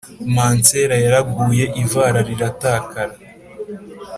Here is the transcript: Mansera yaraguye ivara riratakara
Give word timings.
Mansera 0.35 0.95
yaraguye 1.03 1.65
ivara 1.83 2.19
riratakara 2.27 3.15